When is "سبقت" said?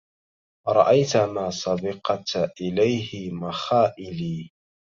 1.49-2.35